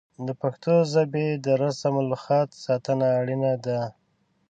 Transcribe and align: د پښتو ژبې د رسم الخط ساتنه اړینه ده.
د 0.27 0.29
پښتو 0.41 0.73
ژبې 0.93 1.27
د 1.45 1.47
رسم 1.63 1.93
الخط 2.03 2.49
ساتنه 2.65 3.07
اړینه 3.19 3.53
ده. 3.65 3.79